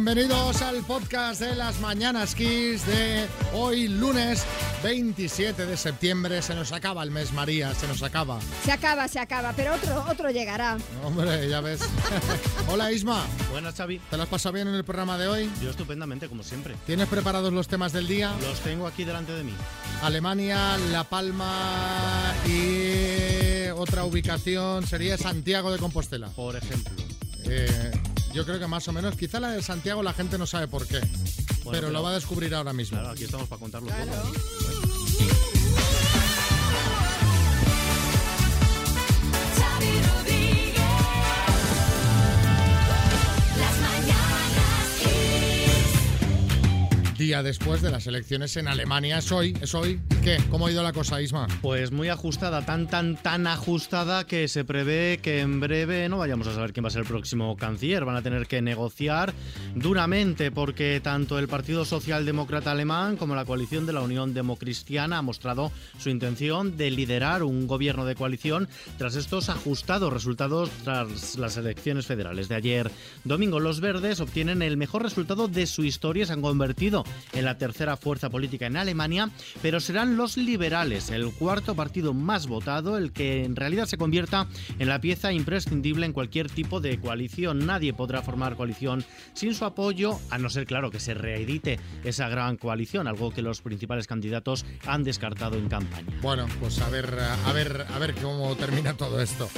[0.00, 4.46] Bienvenidos al podcast de las Mañanas Kiss de hoy lunes
[4.84, 6.40] 27 de septiembre.
[6.40, 8.38] Se nos acaba el mes, María, se nos acaba.
[8.64, 10.78] Se acaba, se acaba, pero otro, otro llegará.
[11.02, 11.80] Hombre, ya ves.
[12.68, 13.24] Hola Isma.
[13.50, 13.98] Buenas, Xavi.
[14.08, 15.50] ¿Te lo has pasado bien en el programa de hoy?
[15.60, 16.76] Yo estupendamente, como siempre.
[16.86, 18.32] ¿Tienes preparados los temas del día?
[18.40, 19.52] Los tengo aquí delante de mí.
[20.02, 26.28] Alemania, La Palma y otra ubicación sería Santiago de Compostela.
[26.28, 26.92] Por ejemplo.
[27.46, 27.90] Eh,
[28.38, 29.16] yo creo que más o menos.
[29.16, 31.00] Quizá la de Santiago la gente no sabe por qué.
[31.00, 32.96] pero, pero- lo va a descubrir ahora mismo.
[32.98, 34.12] Claro, aquí estamos para contarlo Claro.
[34.12, 34.77] todo.
[47.18, 49.18] Día después de las elecciones en Alemania.
[49.18, 50.00] Es hoy, es hoy.
[50.08, 50.38] ¿Y qué?
[50.50, 51.48] ¿Cómo ha ido la cosa, Isma?
[51.60, 56.46] Pues muy ajustada, tan, tan, tan ajustada que se prevé que en breve no vayamos
[56.46, 58.04] a saber quién va a ser el próximo canciller.
[58.04, 59.34] Van a tener que negociar
[59.74, 65.22] duramente porque tanto el Partido Socialdemócrata Alemán como la coalición de la Unión Democristiana ha
[65.22, 71.56] mostrado su intención de liderar un gobierno de coalición tras estos ajustados resultados tras las
[71.56, 72.92] elecciones federales de ayer.
[73.24, 77.58] Domingo, los verdes obtienen el mejor resultado de su historia, se han convertido en la
[77.58, 79.30] tercera fuerza política en Alemania,
[79.62, 84.46] pero serán los liberales, el cuarto partido más votado, el que en realidad se convierta
[84.78, 87.66] en la pieza imprescindible en cualquier tipo de coalición.
[87.66, 92.28] Nadie podrá formar coalición sin su apoyo, a no ser, claro, que se reedite esa
[92.28, 96.08] gran coalición, algo que los principales candidatos han descartado en campaña.
[96.22, 97.14] Bueno, pues a ver,
[97.46, 99.48] a ver, a ver cómo termina todo esto.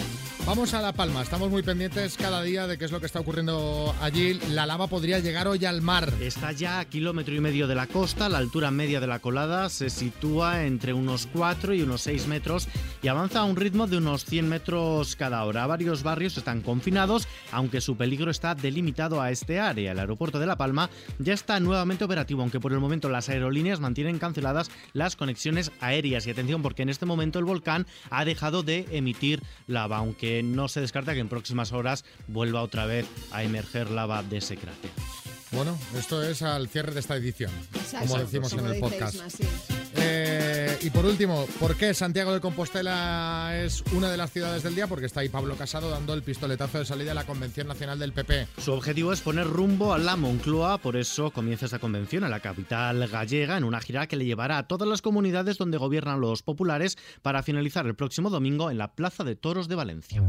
[0.47, 1.23] Vamos a La Palma.
[1.23, 4.35] Estamos muy pendientes cada día de qué es lo que está ocurriendo allí.
[4.51, 6.13] La lava podría llegar hoy al mar.
[6.21, 9.69] Está ya a kilómetro y medio de la costa, la altura media de la colada
[9.69, 12.69] se sitúa entre unos 4 y unos 6 metros
[13.03, 15.67] y avanza a un ritmo de unos 100 metros cada hora.
[15.67, 19.93] Varios barrios están confinados, aunque su peligro está delimitado a este área.
[19.93, 23.81] El aeropuerto de La Palma ya está nuevamente operativo, aunque por el momento las aerolíneas
[23.81, 26.27] mantienen canceladas las conexiones aéreas.
[26.27, 30.69] Y atención, porque en este momento el volcán ha dejado de emitir lava, aunque no
[30.69, 34.91] se descarta que en próximas horas vuelva otra vez a emerger lava de ese cráter.
[35.53, 39.19] Bueno, esto es al cierre de esta edición, Exacto, como decimos como en el podcast.
[39.29, 39.45] Sí.
[39.97, 44.77] Eh, y por último, ¿por qué Santiago de Compostela es una de las ciudades del
[44.77, 44.87] día?
[44.87, 48.13] Porque está ahí Pablo Casado dando el pistoletazo de salida a la Convención Nacional del
[48.13, 48.47] PP.
[48.59, 52.41] Su objetivo es poner rumbo a la Moncloa, por eso comienza esta convención en la
[52.41, 56.43] capital gallega en una gira que le llevará a todas las comunidades donde gobiernan los
[56.43, 60.23] populares para finalizar el próximo domingo en la Plaza de Toros de Valencia.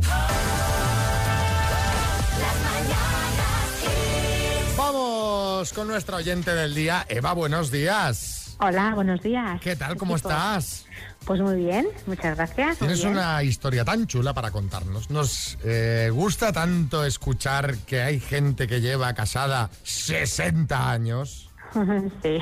[5.61, 8.57] Vamos con nuestra oyente del día, Eva, buenos días.
[8.59, 9.61] Hola, buenos días.
[9.61, 9.95] ¿Qué tal?
[9.95, 10.29] ¿Cómo Equipo.
[10.29, 10.87] estás?
[11.23, 12.79] Pues muy bien, muchas gracias.
[12.79, 15.11] Tienes una historia tan chula para contarnos.
[15.11, 21.51] Nos eh, gusta tanto escuchar que hay gente que lleva casada 60 años.
[22.23, 22.39] sí.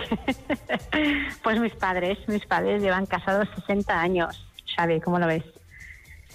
[1.44, 4.48] pues mis padres, mis padres llevan casados 60 años.
[4.78, 5.44] Xavi, ¿cómo lo ves?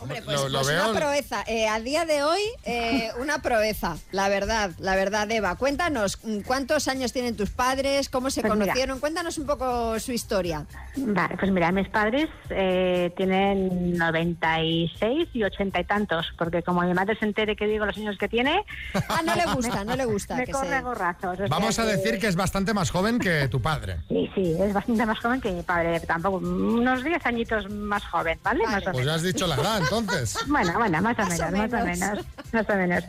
[0.01, 1.45] Hombre, pues, Lo- lo pues veo- una proeza.
[1.47, 3.97] Eh, a día de hoy, eh, una proeza.
[4.11, 5.55] La verdad, la verdad, Eva.
[5.57, 8.09] Cuéntanos, mm, ¿cuántos años tienen tus padres?
[8.09, 8.65] ¿Cómo se Pues mira.
[8.67, 8.99] conocieron?
[9.01, 10.67] Cuéntanos un poco su historia.
[10.97, 16.93] Vale, pues mira, mis padres eh, tienen 96 y 80 y tantos, porque como mi
[16.95, 18.65] madre se entere que digo los años que tiene,
[19.09, 20.35] Ah, no le gusta, no le gusta.
[20.37, 21.35] me que corre se- gorrazos.
[21.35, 23.99] o sea Vamos a que- decir que es bastante más joven que tu padre.
[24.09, 28.39] Sí, sí, es bastante más joven que mi padre, tampoco, unos 10 añitos más joven,
[28.43, 28.65] ¿vale?
[28.65, 28.85] Vale.
[28.87, 30.39] Más Pues ya has dicho la edad, entonces.
[30.47, 32.27] Bueno, bueno, más o Más o menos, más o menos.
[32.53, 33.05] más o menos.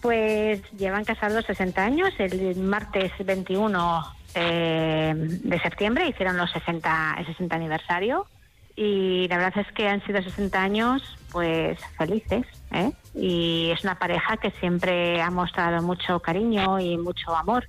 [0.00, 2.10] Pues llevan casados 60 años.
[2.18, 8.26] El martes 21 eh, de septiembre hicieron los 60, el 60 aniversario.
[8.76, 11.02] Y la verdad es que han sido 60 años,
[11.32, 12.46] pues felices.
[12.70, 12.92] ¿eh?
[13.14, 17.68] Y es una pareja que siempre ha mostrado mucho cariño y mucho amor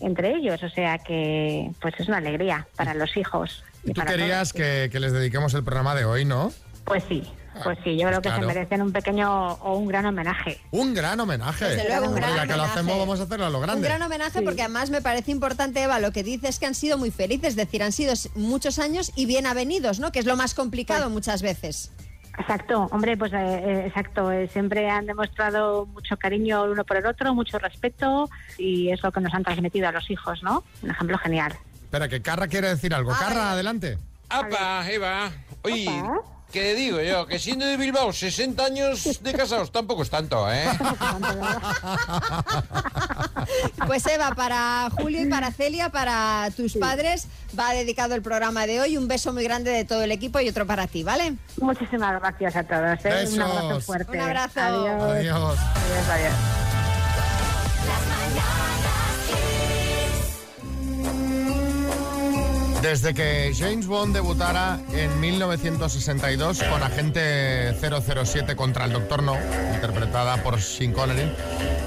[0.00, 0.62] entre ellos.
[0.62, 3.62] O sea que, pues es una alegría para los hijos.
[3.84, 6.50] Y tú querías que, que les dediquemos el programa de hoy, ¿no?
[6.84, 7.30] Pues sí,
[7.62, 8.42] pues sí, yo creo que Claro.
[8.42, 10.60] se merecen un pequeño o un gran homenaje.
[10.70, 11.64] Un gran homenaje.
[11.66, 12.72] Desde luego, un gran ya que lo homenaje.
[12.72, 13.88] hacemos, vamos a hacerlo a lo Un grande.
[13.88, 16.98] gran homenaje porque además me parece importante, Eva, lo que dices es que han sido
[16.98, 20.12] muy felices, es decir, han sido muchos años y bien avenidos, ¿no?
[20.12, 21.92] Que es lo más complicado Pues muchas veces.
[22.38, 24.30] Exacto, hombre, pues eh, eh, exacto.
[24.30, 29.02] eh, siempre han demostrado mucho cariño el uno por el otro, mucho respeto y es
[29.02, 30.62] lo que nos han transmitido a los hijos, ¿no?
[30.82, 31.52] Un ejemplo genial.
[31.82, 33.10] Espera, que Carra quiere decir algo.
[33.12, 33.98] Ah, Carra, adelante.
[34.28, 35.32] ¡Apa, Eva!
[35.62, 35.86] Oye,
[36.52, 37.26] ¿qué digo yo?
[37.26, 40.64] Que siendo de Bilbao 60 años de casados tampoco es tanto, ¿eh?
[43.86, 47.26] Pues Eva, para Julio y para Celia, para tus padres,
[47.58, 48.96] va dedicado el programa de hoy.
[48.96, 51.34] Un beso muy grande de todo el equipo y otro para ti, ¿vale?
[51.60, 53.04] Muchísimas gracias a todos.
[53.04, 53.28] ¿eh?
[53.32, 54.18] Un abrazo fuerte.
[54.18, 54.60] Un abrazo.
[54.60, 55.02] Adiós.
[55.02, 55.58] Adiós.
[55.58, 56.87] Adiós, adiós.
[62.82, 69.36] Desde que James Bond debutara en 1962 con Agente 007 contra el Doctor No,
[69.74, 71.28] interpretada por Sean Connery,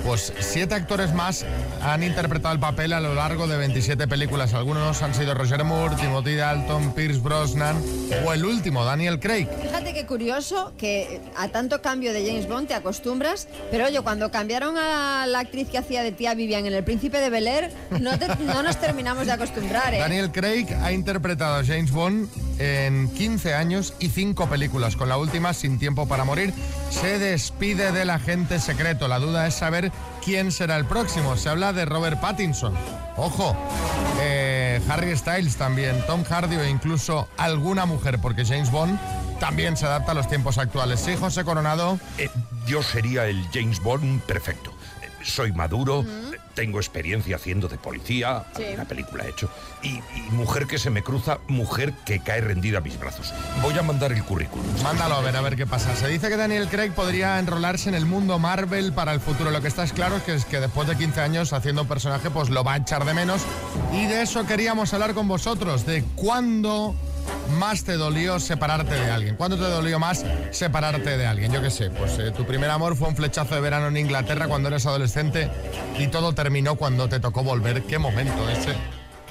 [0.05, 1.45] pues siete actores más
[1.81, 4.53] han interpretado el papel a lo largo de 27 películas.
[4.53, 7.81] Algunos han sido Roger Moore, Timothy Dalton, Pierce Brosnan
[8.25, 9.47] o el último, Daniel Craig.
[9.61, 14.29] Fíjate qué curioso que a tanto cambio de James Bond te acostumbras, pero oye, cuando
[14.29, 17.71] cambiaron a la actriz que hacía de tía Vivian en El Príncipe de Bel Air,
[18.01, 19.99] no, te- no nos terminamos de acostumbrar, ¿eh?
[19.99, 22.27] Daniel Craig ha interpretado a James Bond
[22.59, 24.95] en 15 años y 5 películas.
[24.95, 26.53] Con la última, Sin Tiempo para Morir,
[26.89, 29.07] se despide del agente secreto.
[29.07, 29.91] La duda es saber
[30.23, 31.37] quién será el próximo.
[31.37, 32.73] Se habla de Robert Pattinson.
[33.17, 33.55] Ojo,
[34.21, 38.97] eh, Harry Styles también, Tom Hardy o incluso alguna mujer, porque James Bond
[39.39, 40.99] también se adapta a los tiempos actuales.
[40.99, 41.99] Sí, José Coronado.
[42.17, 42.29] Eh,
[42.67, 44.71] yo sería el James Bond perfecto.
[45.01, 46.05] Eh, Soy maduro,
[46.53, 48.63] tengo experiencia haciendo de policía, Sí.
[48.73, 49.49] una película he hecho,
[49.81, 53.33] y, y mujer que se me cruza, mujer que cae rendida a mis brazos.
[53.61, 54.65] Voy a mandar el currículum.
[54.83, 55.95] Mándalo a ver, a ver qué pasa.
[55.95, 59.51] Se dice que Daniel Craig podría enrolarse en el mundo Marvel para el futuro.
[59.51, 62.29] Lo que está es claro es que, es que después de 15 años haciendo personaje,
[62.29, 63.41] pues lo va a echar de menos.
[63.93, 66.95] Y de eso queríamos hablar con vosotros, de cuándo
[67.57, 69.35] más te dolió separarte de alguien.
[69.35, 71.51] ¿Cuándo te dolió más separarte de alguien?
[71.51, 74.47] Yo qué sé, pues eh, tu primer amor fue un flechazo de verano en Inglaterra
[74.47, 75.49] cuando eres adolescente
[75.97, 77.83] y todo terminó cuando te tocó volver.
[77.83, 78.75] ¿Qué momento ese?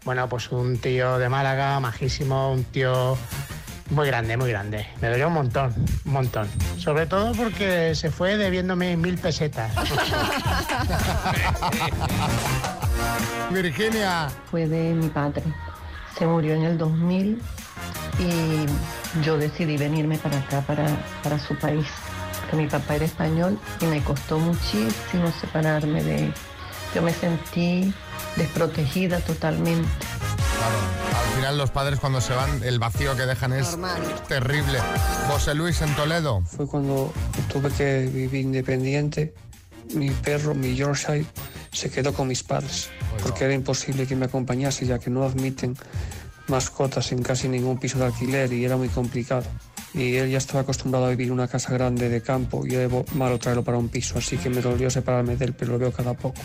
[0.08, 3.18] Bueno, pues un tío de Málaga, majísimo, un tío
[3.90, 4.86] muy grande, muy grande.
[5.02, 5.74] Me dolió un montón,
[6.06, 6.48] un montón.
[6.78, 9.70] Sobre todo porque se fue debiéndome mil pesetas.
[13.50, 15.42] Virginia, fue de mi padre.
[16.18, 17.42] Se murió en el 2000
[18.18, 20.86] y yo decidí venirme para acá, para,
[21.22, 21.86] para su país.
[22.40, 26.34] Porque mi papá era español y me costó muchísimo separarme de él.
[26.94, 27.92] Yo me sentí
[28.36, 29.88] desprotegida totalmente.
[30.56, 30.76] claro,
[31.28, 34.02] al final los padres cuando se van, el vacío que dejan es Normal.
[34.28, 34.78] terrible.
[35.28, 36.42] José Luis en Toledo.
[36.46, 37.12] Fue cuando
[37.52, 39.34] tuve que vivir independiente.
[39.94, 41.24] Mi perro, mi Yorkshire,
[41.72, 42.90] se quedó con mis padres,
[43.22, 45.76] porque era imposible que me acompañase ya que no admiten
[46.48, 49.44] mascotas en casi ningún piso de alquiler y era muy complicado.
[49.94, 52.88] Y él ya estaba acostumbrado a vivir en una casa grande de campo y era
[53.14, 55.92] malo traerlo para un piso, así que me dolió separarme de él, pero lo veo
[55.92, 56.40] cada poco.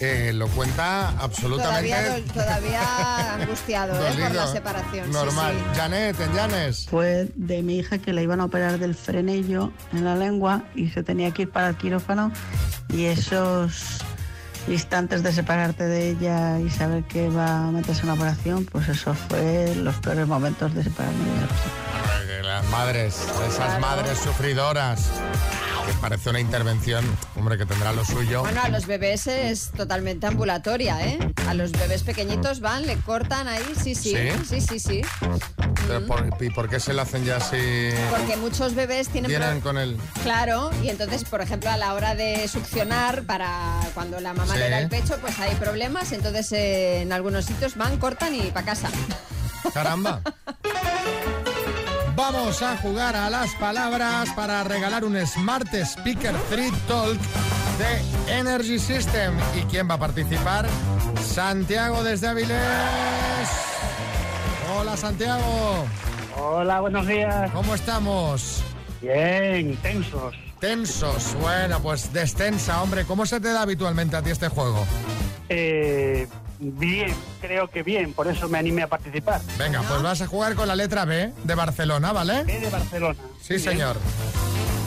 [0.00, 4.12] Eh, lo cuenta absolutamente Todavía, todavía angustiado ¿eh?
[4.18, 5.06] por la separación.
[5.06, 5.54] sí, Normal.
[5.58, 5.78] sí.
[5.78, 6.86] Janet, en Llanes.
[6.88, 10.88] Fue de mi hija que le iban a operar del frenillo en la lengua y
[10.88, 12.32] se tenía que ir para el quirófano
[12.88, 13.98] y esos
[14.68, 18.88] instantes de separarte de ella y saber que va a meterse en una operación, pues
[18.88, 22.42] eso fue los peores momentos de separarme de ella.
[22.42, 23.16] Las madres,
[23.46, 23.80] esas Claro.
[23.80, 25.08] madres sufridoras.
[26.00, 27.04] Parece una intervención,
[27.36, 28.40] hombre, que tendrá lo suyo.
[28.42, 31.18] Bueno, a los bebés es totalmente ambulatoria, ¿eh?
[31.46, 34.30] A los bebés pequeñitos van, le cortan ahí, sí, sí, ¿Sí?
[34.48, 35.02] sí, sí, sí.
[35.86, 37.90] Pero por- ¿Y por qué se lo hacen ya así?
[38.10, 39.28] Porque muchos bebés tienen...
[39.30, 39.96] Vienen con el...
[40.22, 44.58] Claro, y entonces, por ejemplo, a la hora de succionar, para cuando la mamá Sí.
[44.58, 48.50] le da el pecho, pues hay problemas, entonces eh, en algunos sitios van, cortan y
[48.50, 48.88] para casa.
[49.74, 50.20] Caramba.
[52.20, 57.18] Vamos a jugar a las palabras para regalar un Smart Speaker 3 Talk
[57.78, 59.34] de Energy System.
[59.58, 60.68] ¿Y quién va a participar?
[61.22, 62.60] Santiago desde Avilés.
[64.76, 65.86] Hola Santiago,
[66.36, 67.50] Hola, buenos días.
[67.52, 68.62] ¿cómo estamos?
[69.00, 70.34] Bien, tensos.
[70.60, 71.34] Tensos.
[71.40, 73.06] Bueno, pues descensa, hombre.
[73.06, 74.84] ¿Cómo se te da habitualmente a ti este juego?
[75.52, 76.28] Eh,
[76.60, 79.40] bien, creo que bien, por eso me animé a participar.
[79.58, 82.44] Venga, pues vas a jugar con la letra B de Barcelona, ¿vale?
[82.44, 83.18] B de Barcelona.
[83.40, 83.96] Sí, señor.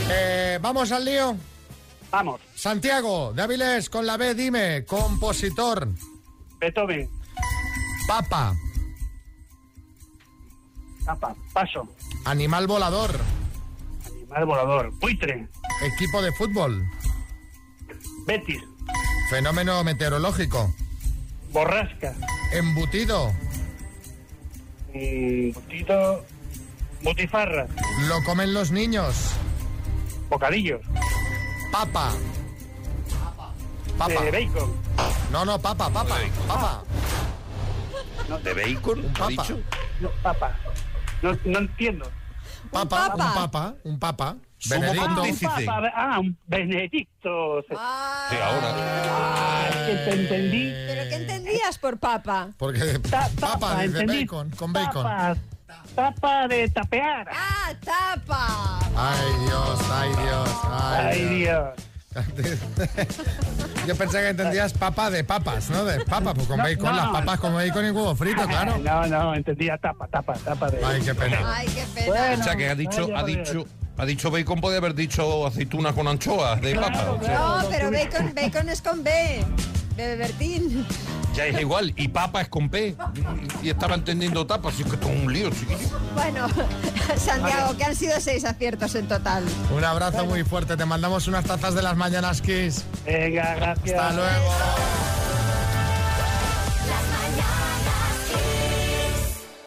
[0.10, 1.36] Eh, Vamos al lío.
[2.12, 5.88] Vamos, Santiago, de Avilés, con la B, dime, compositor,
[6.60, 7.10] Beethoven,
[8.08, 8.54] papa,
[11.04, 11.88] tapa, paso,
[12.26, 13.20] animal volador,
[14.06, 15.48] animal volador, buitre,
[15.82, 16.86] equipo de fútbol,
[18.28, 18.62] Betis,
[19.38, 20.72] fenómeno meteorológico,
[21.52, 22.14] borrasca,
[22.52, 23.34] embutido,
[24.94, 26.24] mm, butido,
[27.02, 27.66] butifarra,
[28.08, 29.32] lo comen los niños,
[30.30, 30.82] bocadillos,
[31.72, 32.12] papa.
[33.98, 34.14] Papa.
[34.14, 34.72] eh, bacon,
[35.32, 36.16] No, no, papa, papa,
[36.48, 36.84] papa.
[38.44, 39.00] ¿De bacon?
[39.00, 39.30] Un ¿Ha papa.
[39.30, 39.60] dicho?
[40.00, 40.56] no, papa.
[41.24, 42.06] No, no entiendo.
[42.72, 43.26] Papa, papa.
[43.26, 44.36] un papa, un papa.
[44.70, 45.24] Benedicto.
[45.50, 47.64] Ah, papa, ah, un Benedicto.
[47.78, 48.74] Ah, Sí, ahora.
[49.10, 50.74] Ah, que te entendí.
[50.88, 52.50] ¿Pero qué entendías por papa?
[52.58, 54.22] Porque Ta- papa, dice entendí.
[54.26, 55.04] bacon, con bacon.
[55.04, 55.38] Tapas.
[55.96, 57.28] Tapa de tapear.
[57.32, 58.80] ¡Ah, tapa!
[58.96, 60.50] Ay, Dios, ay, Dios.
[60.72, 61.70] Ay, Ay, Dios.
[63.88, 65.84] Yo pensé que entendías papa de papas, ¿no?
[65.84, 66.96] De papa, pues con No, bacon, no.
[66.96, 68.78] las papas con bacon y huevo frito, claro.
[68.78, 70.84] No, no, entendía tapa, tapa, tapa de.
[70.86, 71.40] Ay, qué pena.
[71.56, 72.08] Ay, qué pena.
[72.08, 72.42] Bueno.
[72.42, 73.66] O sea, que ha dicho, ha dicho,
[73.98, 77.20] ha dicho bacon, puede haber dicho aceituna con anchoas de Claro, papa.
[77.20, 77.62] Claro.
[77.62, 79.44] No, pero bacon, bacon es con B.
[79.96, 80.88] De Bertín.
[81.36, 81.94] ya es igual.
[81.96, 82.96] Y papa es con P.
[83.62, 86.00] Y, estaba entendiendo tapa, así que esto es un lío, chiquillo.
[86.16, 86.48] Bueno,
[87.18, 89.44] Santiago, que han sido seis aciertos en total.
[89.72, 92.86] Un abrazo muy fuerte, te mandamos unas tazas de las mañanas Kiss.
[93.06, 94.00] Venga, gracias.
[94.00, 94.54] Hasta luego.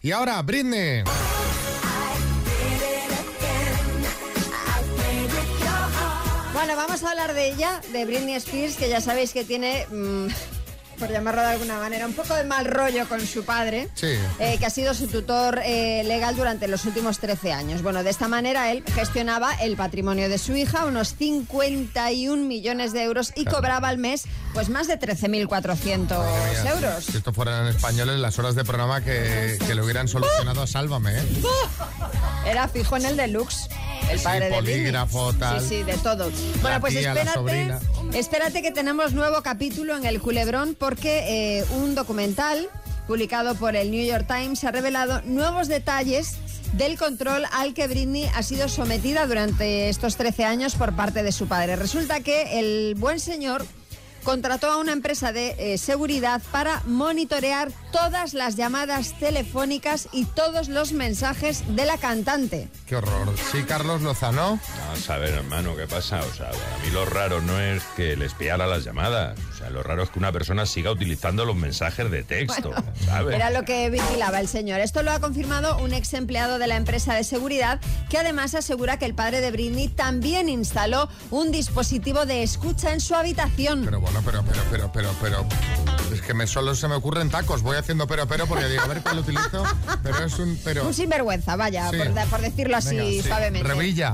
[0.01, 1.03] Y ahora, Britney.
[6.67, 10.27] Bueno, vamos a hablar de ella, de Britney Spears, que ya sabéis que tiene, mm,
[10.99, 13.87] por llamarlo de alguna manera, un poco de mal rollo con su padre.
[13.93, 14.07] Sí.
[14.39, 17.83] eh, que ha sido su tutor eh, legal durante los últimos 13 años.
[17.83, 23.03] Bueno, de esta manera él gestionaba el patrimonio de su hija, unos 51 millones de
[23.03, 27.05] euros, y cobraba al mes pues más de 13.400 Mira, euros.
[27.05, 30.67] Si esto fueran en español, las horas de programa que, que le hubieran solucionado a
[30.67, 31.23] Sálvame, ¿eh?
[32.45, 33.69] Era fijo en el deluxe.
[34.09, 34.75] El Sí, padre de Britney.
[34.75, 35.61] polígrafo, tal.
[35.61, 36.31] Sí, sí, de todo.
[36.61, 37.75] Bueno, pues tía, espérate,
[38.13, 42.67] espérate que tenemos nuevo capítulo en el Culebrón porque eh, un documental
[43.07, 46.35] publicado por el New York Times ha revelado nuevos detalles
[46.73, 51.31] del control al que Britney ha sido sometida durante estos 13 años por parte de
[51.31, 51.75] su padre.
[51.77, 53.65] Resulta que el buen señor
[54.27, 60.67] contrató a una empresa de eh, seguridad para monitorear todas las llamadas telefónicas y todos
[60.67, 62.67] los mensajes de la cantante.
[62.87, 63.33] Qué horror.
[63.53, 64.59] Sí, Carlos Lozano.
[64.85, 66.19] Vamos a ver, hermano, ¿qué pasa?
[66.19, 69.39] O sea, a mí lo raro no es que le espiara las llamadas.
[69.53, 72.73] O sea, lo raro es que una persona siga utilizando los mensajes de texto,
[73.05, 73.33] ¿sabes?
[73.33, 74.81] Era lo que vigilaba el señor.
[74.81, 77.79] Esto lo ha confirmado un ex empleado de la empresa de seguridad
[78.09, 82.99] que además asegura que el padre de Britney también instaló un dispositivo de escucha en
[82.99, 83.83] su habitación.
[83.85, 85.45] Pero bueno, pero, pero, pero, pero, pero.
[86.13, 87.61] Es que me, solo se me ocurren tacos.
[87.61, 89.63] Voy haciendo pero, pero, porque digo, a ver cuál utilizo.
[90.03, 90.85] Pero es un pero.
[90.85, 91.97] Un sinvergüenza, vaya, Sí.
[91.97, 93.27] por, por decirlo así Venga, sí.
[93.27, 93.67] suavemente.
[93.67, 94.13] Revilla.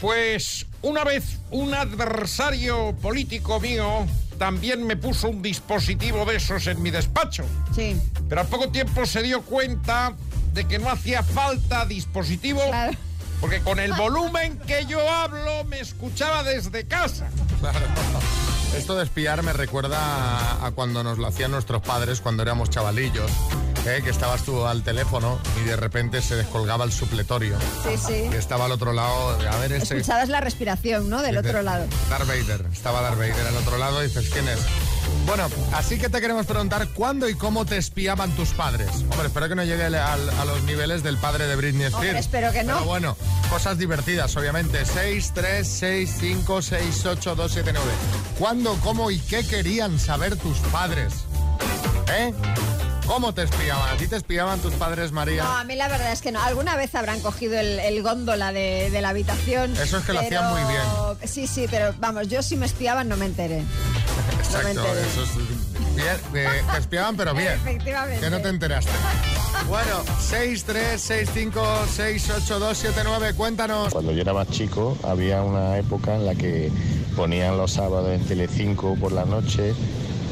[0.00, 4.06] Pues una vez un adversario político mío
[4.38, 7.44] también me puso un dispositivo de esos en mi despacho.
[7.74, 8.00] Sí.
[8.28, 10.14] Pero al poco tiempo se dio cuenta
[10.54, 12.96] de que no hacía falta dispositivo Claro.
[13.42, 17.28] porque con el volumen que yo hablo me escuchaba desde casa.
[17.60, 17.78] Claro.
[18.76, 22.70] Esto de espiar me recuerda a, a cuando nos lo hacían nuestros padres cuando éramos
[22.70, 23.30] chavalillos,
[23.86, 24.00] ¿eh?
[24.02, 27.58] que estabas tú al teléfono y de repente se descolgaba el supletorio.
[27.82, 28.30] Sí, sí.
[28.32, 29.96] Y estaba al otro lado, a ver ese...
[29.96, 31.20] Escuchabas la respiración, ¿no?
[31.22, 31.84] Del otro lado.
[32.08, 34.60] Darth Vader, estaba Darth Vader al otro lado y dices, ¿quién es?
[35.30, 38.88] Bueno, así que te queremos preguntar cuándo y cómo te espiaban tus padres.
[39.12, 41.94] Hombre, espero que no llegue al- al- a los niveles del padre de Britney Spears.
[42.04, 42.74] Hombre, espero que no.
[42.74, 43.16] Pero bueno,
[43.48, 44.84] cosas divertidas, obviamente.
[44.84, 47.88] 6, 3, 6, 5, 6, 8, 2, 7, 9.
[48.40, 51.12] ¿Cuándo, cómo y qué querían saber tus padres?
[52.12, 52.34] ¿Eh?
[53.06, 53.88] ¿Cómo te espiaban?
[53.92, 55.42] ¿A ti te espiaban tus padres, María?
[55.44, 56.40] No, a mí la verdad es que no.
[56.42, 59.76] Alguna vez habrán cogido el, el góndola de, de la habitación.
[59.76, 60.82] Eso es que lo hacían muy bien.
[61.24, 63.62] Sí, sí, pero vamos, yo si me espiaban no me enteré.
[64.50, 65.36] Exacto, eso es
[65.96, 66.06] bien.
[66.34, 67.52] eh, te espiaban, pero bien.
[67.52, 68.20] Efectivamente.
[68.20, 68.90] Que no te enteraste.
[69.68, 71.62] Bueno, 6, 3, 6, 5,
[71.94, 73.92] 6, 8, 2, 7, 9, cuéntanos.
[73.92, 76.70] Cuando yo era más chico había una época en la que
[77.16, 79.74] ponían los sábados en Telecinco por la noche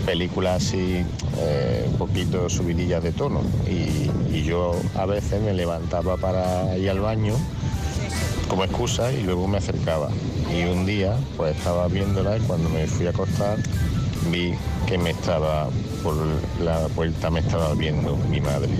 [0.06, 1.04] películas así
[1.38, 6.88] eh, un poquito subidillas de tono y, y yo a veces me levantaba para ir
[6.88, 7.34] al baño
[8.48, 10.08] como excusa y luego me acercaba
[10.50, 13.58] y un día pues estaba viéndola y cuando me fui a acostar
[14.30, 14.54] vi
[14.86, 15.68] que me estaba
[16.02, 16.14] por
[16.60, 18.70] la puerta me estaba viendo mi madre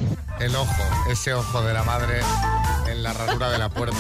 [0.41, 2.21] El ojo, ese ojo de la madre
[2.89, 3.97] en la ranura de la puerta.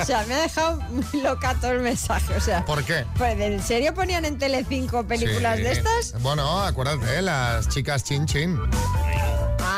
[0.00, 2.34] O sea, me ha dejado muy loca todo el mensaje.
[2.34, 3.04] O sea, ¿Por qué?
[3.18, 5.62] pues, ¿en serio ponían en Telecinco películas Sí.
[5.62, 6.14] de estas?
[6.22, 8.58] Bueno, acuérdate, las chicas chin chin.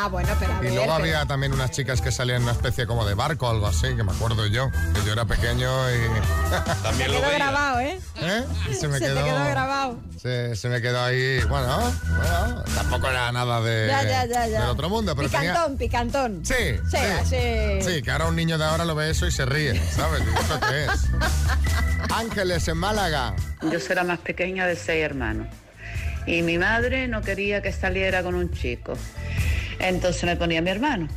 [0.04, 2.42] Ah, bueno, pero a Y ver, luego pero- había también unas chicas que salían en
[2.44, 4.68] una especie como de barco o algo así, que me acuerdo yo.
[4.94, 5.94] Que yo era pequeño y.
[6.82, 7.34] También Se lo quedó veía.
[7.38, 8.00] grabado, ¿eh?
[8.16, 8.44] ¿Eh?
[8.78, 9.14] Se me Se quedó.
[9.22, 10.00] te quedó grabado.
[10.20, 11.40] Se, se me quedó ahí.
[11.48, 14.60] Bueno, bueno, tampoco era nada de, ya, ya, ya, ya.
[14.62, 15.52] del otro mundo, pero tenía.
[15.52, 16.40] picantón, picantón.
[16.44, 16.54] Sí,
[16.90, 17.82] Sí, así.
[17.94, 20.20] Sí, que ahora un niño de ahora lo ve eso y se ríe, ¿sabes?
[20.22, 22.10] ¿Y ¿Eso qué es?
[22.12, 23.34] Ángeles en Málaga.
[23.70, 25.46] Yo soy la más pequeña de seis hermanos.
[26.26, 28.94] Y mi madre no quería que saliera con un chico.
[29.82, 31.08] Entonces me ponía a mi hermano.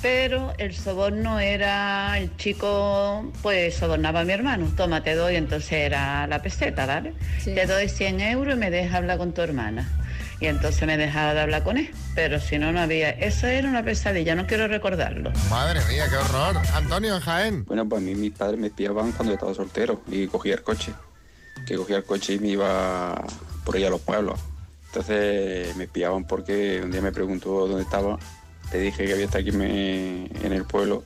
[0.00, 5.72] pero el soborno era, el chico pues sobornaba a mi hermano, toma, te doy, entonces
[5.72, 7.14] era la peseta, ¿vale?
[7.44, 9.88] Te doy 100 euros y me dejas hablar con tu hermana.
[10.40, 13.10] Y entonces me dejaba de hablar con él, pero si no, no había.
[13.10, 15.30] Eso era una pesadilla, no quiero recordarlo.
[15.48, 16.60] Madre mía, qué horror.
[16.74, 17.64] Antonio, en Jaén.
[17.64, 20.62] Bueno, pues a mí mis padres me espiaban cuando yo estaba soltero y cogía el
[20.62, 20.92] coche.
[21.64, 23.24] Que cogía el coche y me iba
[23.64, 24.40] por ahí a los pueblos.
[24.92, 28.18] Entonces me espiaban porque un día me preguntó dónde estaba.
[28.74, 31.04] Le dije que había estado aquí en el pueblo.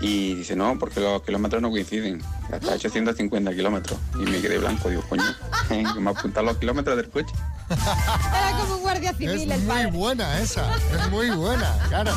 [0.00, 2.22] Y dice, no, porque los kilómetros no coinciden.
[2.52, 3.98] Hasta 850 kilómetros.
[4.14, 4.88] Y me quedé blanco.
[4.90, 5.24] Digo, coño,
[5.68, 7.32] que me apuntan los kilómetros del coche.
[7.70, 9.90] Era como un guardia civil Es el muy padre.
[9.92, 12.12] buena esa, es muy buena, claro.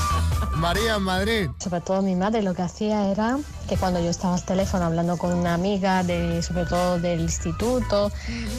[0.55, 1.49] María, en Madrid.
[1.59, 3.37] Sobre todo mi madre lo que hacía era
[3.69, 8.11] que cuando yo estaba al teléfono hablando con una amiga, de, sobre todo del instituto,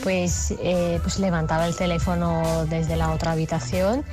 [0.03, 4.05] pues, eh, pues levantaba el teléfono desde la otra habitación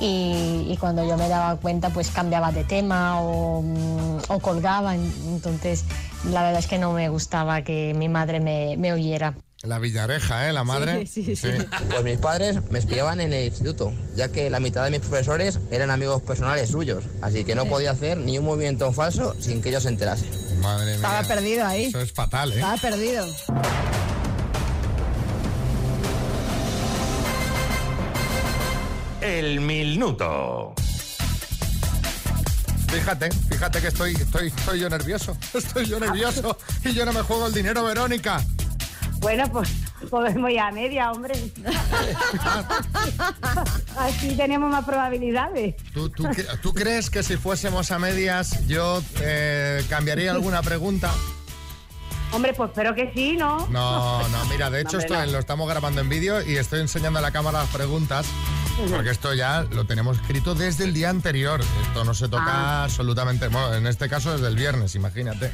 [0.00, 4.94] y, y cuando yo me daba cuenta pues cambiaba de tema o, mm, o colgaba.
[4.94, 5.84] Entonces
[6.30, 9.34] la verdad es que no me gustaba que mi madre me, me oyera.
[9.62, 10.54] La Villareja, ¿eh?
[10.54, 11.06] La madre.
[11.06, 15.60] Pues mis padres me espiaban en el instituto, ya que la mitad de mis profesores
[15.70, 19.68] eran amigos personales suyos, así que no podía hacer ni un movimiento falso sin que
[19.68, 20.30] ellos se enterasen.
[20.62, 20.94] Madre mía.
[20.94, 21.84] Estaba perdido ahí.
[21.84, 22.54] Eso es fatal, ¿eh?
[22.54, 23.26] Estaba perdido.
[29.20, 30.74] El minuto.
[32.88, 35.36] Fíjate, fíjate que estoy, estoy, estoy yo nervioso.
[35.54, 38.42] Estoy yo nervioso y yo no me juego el dinero, Verónica.
[39.20, 39.70] Bueno, pues
[40.08, 41.34] podemos ir a media, hombre.
[43.96, 45.76] Así tenemos más probabilidades.
[45.92, 51.12] ¿Tú, tú, cre- tú crees que si fuésemos a medias yo eh, cambiaría alguna pregunta?
[52.32, 53.66] Hombre, pues espero que sí, ¿no?
[53.68, 55.32] No, no, mira, de hecho hombre, esto no.
[55.32, 58.24] lo estamos grabando en vídeo y estoy enseñando a la cámara las preguntas
[58.88, 61.60] porque esto ya lo tenemos escrito desde el día anterior.
[61.86, 62.84] Esto no se toca Ah.
[62.84, 65.50] absolutamente, bueno, en este caso desde el viernes, imagínate.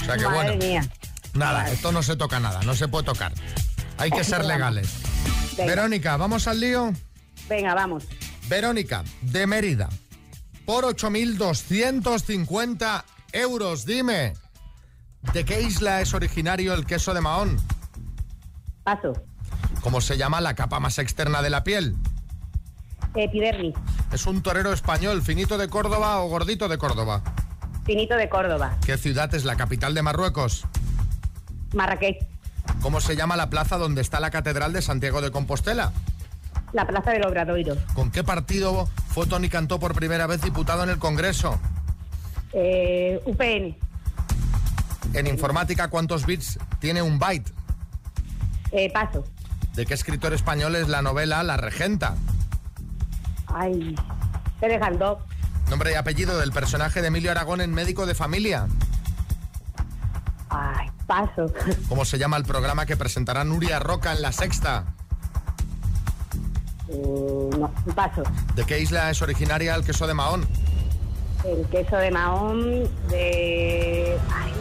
[0.00, 0.88] O sea que Madre bueno, mía.
[1.34, 3.32] nada, esto no se toca nada, no se puede tocar.
[3.98, 4.88] Hay que ser legales.
[5.56, 5.74] Venga.
[5.74, 6.92] Verónica, ¿vamos al lío?
[7.48, 8.04] Venga, vamos.
[8.48, 9.88] Verónica, de Mérida,
[10.64, 14.34] por 8.250 euros, dime,
[15.32, 17.56] ¿de qué isla es originario el queso de Mahón?
[18.84, 19.12] Paso.
[19.80, 21.96] ¿Cómo se llama la capa más externa de la piel?
[23.14, 23.74] Epidermis.
[24.12, 27.22] ¿Es un torero español, finito de Córdoba o gordito de Córdoba?
[27.84, 28.76] Finito de Córdoba.
[28.84, 30.64] ¿Qué ciudad es la capital de Marruecos?
[31.74, 32.26] Marrakech.
[32.80, 35.92] ¿Cómo se llama la plaza donde está la Catedral de Santiago de Compostela?
[36.72, 37.76] La Plaza del Obradoiro.
[37.94, 41.58] ¿Con qué partido fue Tony Cantó por primera vez diputado en el Congreso?
[42.52, 43.76] Eh, UPN.
[45.14, 47.52] En informática, ¿cuántos bits tiene un byte?
[48.70, 49.24] Eh, paso.
[49.74, 52.14] ¿De qué escritor español es la novela La Regenta?
[53.54, 53.94] Ay.
[54.60, 55.18] Te Galdós.
[55.68, 58.66] Nombre y apellido del personaje de Emilio Aragón en Médico de Familia.
[60.48, 61.46] Ay, paso.
[61.88, 64.84] ¿Cómo se llama el programa que presentará Nuria Roca en La Sexta?
[66.88, 68.22] Eh, no, paso.
[68.54, 70.46] ¿De qué isla es originaria el queso de Mahón?
[71.44, 74.18] El queso de Mahón de...
[74.30, 74.52] Ay,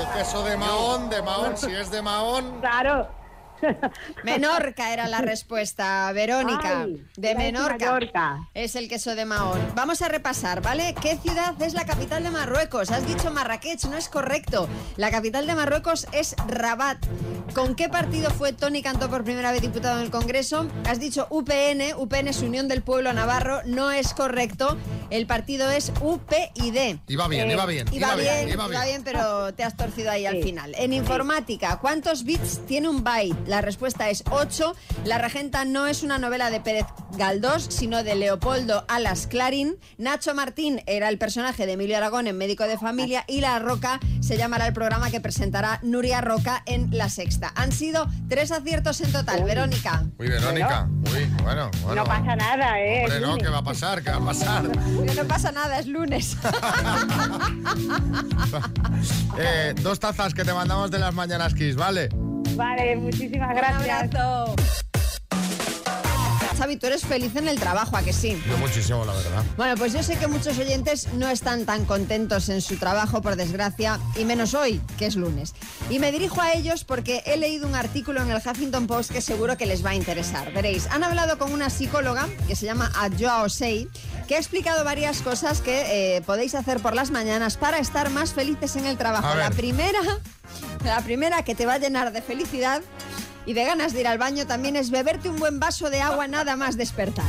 [0.00, 2.60] El queso de Mahón, de Mahón, si es de Mahón.
[2.60, 3.19] Claro.
[4.24, 6.82] Menorca era la respuesta, Verónica.
[6.82, 8.48] Ay, de Menorca.
[8.54, 9.60] Es el queso de Mahón.
[9.74, 10.94] Vamos a repasar, ¿vale?
[11.00, 12.90] ¿Qué ciudad es la capital de Marruecos?
[12.90, 14.68] Has dicho Marrakech, no es correcto.
[14.96, 16.98] La capital de Marruecos es Rabat.
[17.54, 20.68] ¿Con qué partido fue Tony Cantó por primera vez diputado en el Congreso?
[20.86, 24.76] Has dicho UPN, UPN es Unión del Pueblo Navarro, no es correcto.
[25.10, 27.00] El partido es UPyD.
[27.08, 30.12] Iba bien, Eh, iba bien, Iba, iba bien, bien, iba bien, pero te has torcido
[30.12, 30.72] ahí al final.
[30.78, 33.36] En informática, ¿cuántos bits tiene un byte?
[33.48, 34.72] La respuesta es 8.
[35.04, 36.86] La Regenta no es una novela de Pérez
[37.18, 39.76] Galdós, sino de Leopoldo Alas Clarín.
[39.98, 43.98] Nacho Martín era el personaje de Emilio Aragón en Médico de Familia y La Roca
[44.20, 47.39] se llamará el programa que presentará Nuria Roca en La Sexta.
[47.54, 50.04] Han sido tres aciertos en total, Verónica.
[50.18, 50.88] Uy, Verónica.
[51.14, 52.02] Uy, bueno, bueno.
[52.02, 53.02] no pasa nada, ¿eh?
[53.04, 53.38] Hombre, no.
[53.38, 54.02] ¿qué va a pasar?
[54.02, 54.64] ¿Qué va a pasar?
[54.64, 56.36] No pasa nada, es lunes.
[59.38, 62.08] Eh, dos tazas que te mandamos de las mañanas Kiss, ¿vale?
[62.56, 64.14] Vale, muchísimas Un gracias.
[64.14, 64.54] abrazo.
[66.60, 68.38] Xavi, tú eres feliz en el trabajo, ¿a que sí?
[68.46, 69.42] Yo muchísimo, la verdad.
[69.56, 73.36] Bueno, pues yo sé que muchos oyentes no están tan contentos en su trabajo, por
[73.36, 75.54] desgracia, y menos hoy, que es lunes.
[75.88, 79.22] Y me dirijo a ellos porque he leído un artículo en el Huffington Post que
[79.22, 80.52] seguro que les va a interesar.
[80.52, 83.88] Veréis, han hablado con una psicóloga que se llama Adjoa Osei,
[84.28, 88.34] que ha explicado varias cosas que eh, podéis hacer por las mañanas para estar más
[88.34, 89.34] felices en el trabajo.
[89.34, 90.00] La primera,
[90.84, 92.82] la primera que te va a llenar de felicidad
[93.50, 96.28] y de ganas de ir al baño también es beberte un buen vaso de agua
[96.28, 97.24] nada más despertar.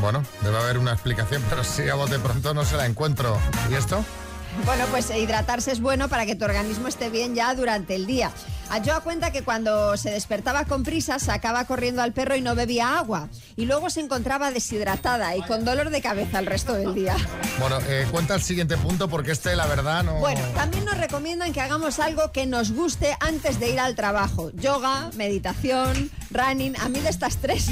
[0.00, 3.38] Bueno, debe haber una explicación, pero si a bote pronto no se la encuentro.
[3.70, 4.04] ¿Y esto?
[4.64, 8.30] Bueno, pues hidratarse es bueno para que tu organismo esté bien ya durante el día.
[8.70, 12.54] A Joa cuenta que cuando se despertaba con prisa sacaba corriendo al perro y no
[12.54, 13.28] bebía agua.
[13.56, 17.16] Y luego se encontraba deshidratada y con dolor de cabeza el resto del día.
[17.58, 20.14] Bueno, eh, cuenta el siguiente punto porque este, la verdad, no...
[20.14, 24.50] Bueno, también nos recomiendan que hagamos algo que nos guste antes de ir al trabajo.
[24.54, 26.74] Yoga, meditación, running.
[26.80, 27.68] A mí de estas tres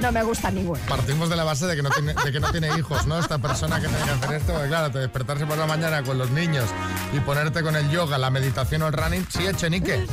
[0.00, 0.80] no me gusta ninguna.
[0.86, 3.18] Partimos de la base de que, no tiene, de que no tiene hijos, ¿no?
[3.18, 6.18] Esta persona que tiene que hacer esto, porque claro, te despertarse por la mañana con
[6.18, 6.66] los niños
[7.12, 10.06] y ponerte con el yoga, la meditación o el running, sí, Echenique.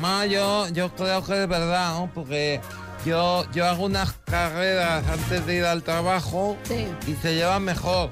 [0.00, 2.10] Ma, yo, yo creo que es verdad, ¿no?
[2.12, 2.60] Porque
[3.04, 6.56] yo, yo hago unas carreras antes de ir al trabajo
[7.06, 8.10] y se llevan mejor.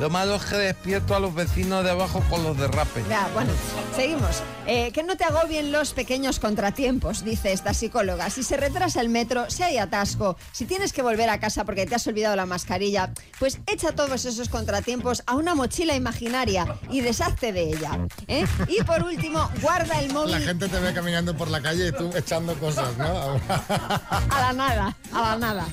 [0.00, 3.08] Lo malo es que despierto a los vecinos de abajo con los derrapes.
[3.08, 3.52] Ya, bueno,
[3.94, 4.42] seguimos.
[4.66, 8.28] Eh, que no te agobien los pequeños contratiempos, dice esta psicóloga.
[8.30, 11.86] Si se retrasa el metro, si hay atasco, si tienes que volver a casa porque
[11.86, 17.00] te has olvidado la mascarilla, pues echa todos esos contratiempos a una mochila imaginaria y
[17.00, 18.00] deshazte de ella.
[18.26, 18.46] ¿eh?
[18.68, 21.92] Y por último, guarda el La móvil gente te ve caminando por la calle y
[21.92, 23.38] tú echando cosas, ¿no?
[23.48, 25.66] a la nada, a la nada.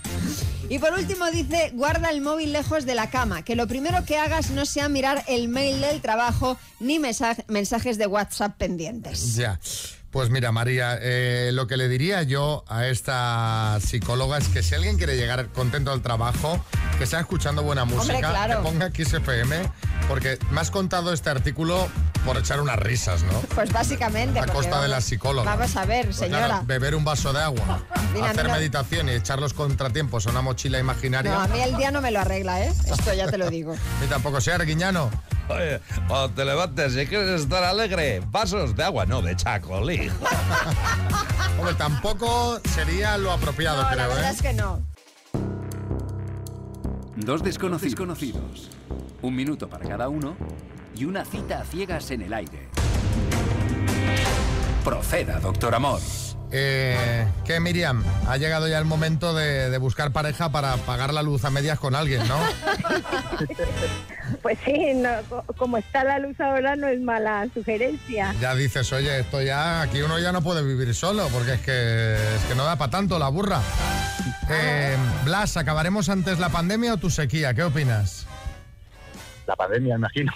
[0.71, 4.15] Y por último dice, guarda el móvil lejos de la cama, que lo primero que
[4.17, 9.35] hagas no sea mirar el mail del trabajo ni mensa- mensajes de WhatsApp pendientes.
[9.35, 9.59] Ya.
[10.11, 14.75] Pues mira, María, eh, lo que le diría yo a esta psicóloga es que si
[14.75, 16.59] alguien quiere llegar contento al trabajo,
[16.99, 18.57] que sea escuchando buena música, claro.
[18.57, 19.55] que ponga XFM,
[20.09, 21.87] porque me has contado este artículo
[22.25, 23.39] por echar unas risas, ¿no?
[23.55, 24.39] Pues básicamente.
[24.41, 25.55] A costa de la psicóloga.
[25.55, 26.45] Vamos a ver, Pues señora.
[26.45, 27.81] claro, beber un vaso de agua,
[28.13, 28.57] Mira, hacer mira.
[28.57, 31.31] meditación y echar los contratiempos a una mochila imaginaria.
[31.31, 32.73] No, a mí el día no me lo arregla, ¿eh?
[32.85, 33.75] Esto ya te lo digo.
[34.01, 35.09] Ni tampoco sea Arguiñano.
[35.55, 40.09] Oye, cuando te levantes y quieres estar alegre, vasos de agua, no de chacolí.
[41.59, 44.33] Hombre, tampoco sería lo apropiado, No, la creo, verdad ¿eh?
[44.33, 44.81] es que no.
[47.17, 48.69] Dos desconocidos conocidos.
[49.21, 50.35] Un minuto para cada uno
[50.95, 52.69] y una cita a ciegas en el aire.
[54.83, 55.99] Proceda, doctor Amor.
[56.51, 58.03] Eh, ¿Qué, Miriam?
[58.27, 61.79] Ha llegado ya el momento de, de buscar pareja para pagar la luz a medias
[61.79, 62.37] con alguien, ¿no?
[64.41, 65.09] Pues sí, no,
[65.57, 68.33] como está la luz ahora no es mala sugerencia.
[68.39, 72.13] Ya dices, oye, esto ya, aquí uno ya no puede vivir solo, porque es que,
[72.15, 73.61] es que no da para tanto la burra.
[74.49, 77.53] Eh, Blas, ¿acabaremos antes la pandemia o tu sequía?
[77.53, 78.25] ¿Qué opinas?
[79.47, 80.31] La pandemia, imagino.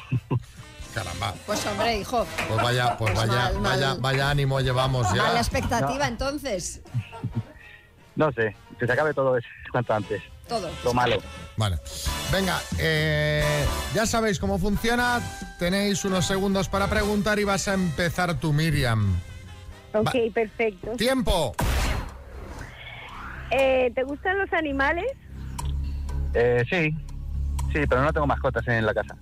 [0.95, 1.33] Caramba.
[1.45, 2.25] Pues hombre, hijo.
[2.47, 3.61] Pues vaya, pues Pues vaya, mal, mal.
[3.63, 5.23] vaya, vaya ánimo llevamos ya.
[5.23, 6.81] Mala expectativa, entonces.
[8.15, 10.23] No sé, que se acabe todo eso cuanto antes.
[10.47, 10.69] Todo.
[10.85, 11.17] Lo malo.
[11.57, 11.77] Vale.
[12.31, 15.19] Venga, eh, ya sabéis cómo funciona.
[15.59, 19.19] Tenéis unos segundos para preguntar y vas a empezar tú, Miriam.
[19.93, 20.91] Ok, Va- perfecto.
[20.97, 21.53] ¡Tiempo!
[23.51, 25.05] Eh, ¿Te gustan los animales?
[26.33, 26.89] Eh, sí,
[27.73, 29.15] sí, pero no tengo mascotas en la casa.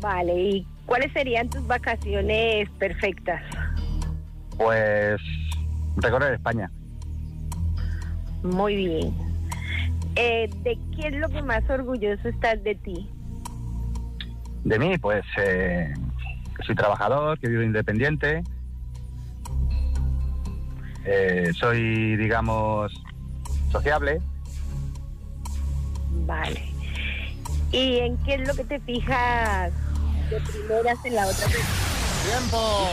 [0.00, 3.42] Vale, ¿y cuáles serían tus vacaciones perfectas?
[4.56, 5.20] Pues
[5.96, 6.70] recorrer España.
[8.42, 9.14] Muy bien.
[10.16, 13.08] Eh, ¿De qué es lo que más orgulloso estás de ti?
[14.64, 15.92] De mí, pues eh,
[16.56, 18.42] que soy trabajador, que vivo independiente.
[21.04, 22.92] Eh, soy, digamos,
[23.70, 24.20] sociable.
[26.26, 26.62] Vale.
[27.72, 29.72] ¿Y en qué es lo que te fijas
[30.30, 31.46] de primeras en la otra?
[32.24, 32.88] ¡Tiempo!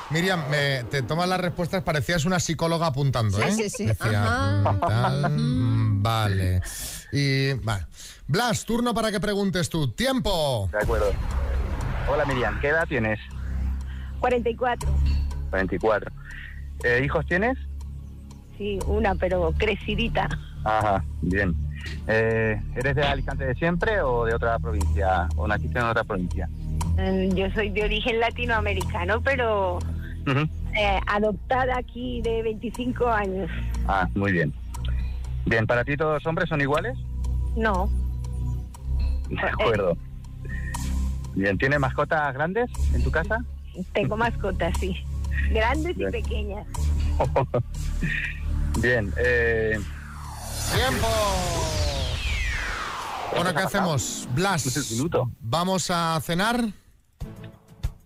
[0.10, 3.52] Miriam, me- te tomas las respuestas, parecías una psicóloga apuntando, ¿eh?
[3.52, 3.86] Sí, sí, sí.
[3.86, 4.72] Decía, Ajá.
[4.72, 6.60] mm, tal, mm, vale.
[7.12, 7.86] Y, vale.
[8.26, 9.88] Blas, turno para que preguntes tú.
[9.92, 10.68] ¡Tiempo!
[10.72, 11.12] De acuerdo.
[12.10, 13.18] Hola Miriam, ¿qué edad tienes?
[14.20, 14.88] 44.
[15.52, 16.10] 24.
[16.84, 17.56] Eh, ¿Hijos tienes?
[18.56, 20.28] Sí, una, pero crecidita.
[20.64, 21.54] Ajá, bien.
[22.06, 25.28] Eh, ¿Eres de Alicante de siempre o de otra provincia?
[25.36, 26.48] ¿O naciste en otra provincia?
[26.96, 29.78] Mm, Yo soy de origen latinoamericano, pero
[30.26, 33.50] eh, adoptada aquí de 25 años.
[33.86, 34.52] Ah, muy bien.
[35.46, 36.96] Bien, ¿para ti todos los hombres son iguales?
[37.56, 37.90] No,
[39.28, 39.96] De acuerdo.
[41.34, 43.38] Bien, ¿tienes mascotas grandes en tu casa?
[43.92, 44.96] tengo mascotas, sí.
[45.52, 46.66] Grandes y pequeñas.
[48.82, 49.78] Bien, eh,
[50.78, 51.08] ¡Tiempo!
[53.34, 54.28] Bueno, ¿qué hacemos?
[54.30, 54.64] Blas,
[55.40, 56.64] ¿vamos a cenar?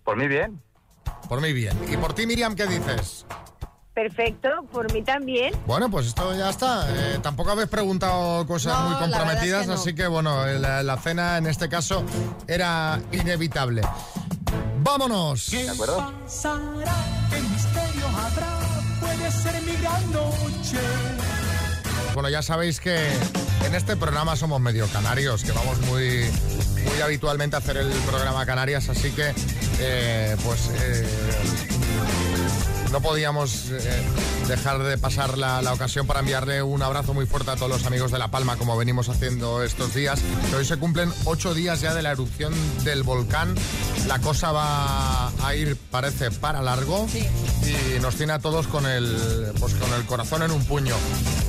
[0.03, 0.59] por mí bien.
[1.29, 1.77] Por mí bien.
[1.87, 3.25] ¿Y por ti, Miriam, qué dices?
[3.93, 5.53] Perfecto, por mí también.
[5.67, 6.87] Bueno, pues esto ya está.
[6.89, 9.79] Eh, tampoco habéis preguntado cosas No, muy comprometidas, es que no.
[9.79, 12.03] así que bueno, la, la cena en este caso
[12.47, 13.81] era inevitable.
[14.81, 15.47] ¡Vámonos!
[15.51, 16.09] ¿Qué pasará?
[17.29, 18.59] ¿Qué misterio habrá?
[18.99, 20.79] Puede ser mi gran noche.
[22.13, 22.15] Canarias.
[22.15, 22.95] Bueno, ya sabéis que
[23.65, 26.25] en este programa somos medio canarios, que vamos muy,
[26.83, 29.33] muy habitualmente a hacer el programa Canarias, así que
[29.79, 31.07] eh, pues eh,
[32.91, 34.03] no podíamos eh,
[34.47, 37.85] dejar de pasar la, la ocasión para enviarle un abrazo muy fuerte a todos los
[37.85, 40.19] amigos de La Palma, como venimos haciendo estos días.
[40.55, 43.55] Hoy se cumplen ocho días ya de la erupción del volcán.
[44.07, 49.51] La cosa va a ir, parece, para largo y nos tiene a todos con el,
[49.59, 50.95] pues, con el corazón en un puño.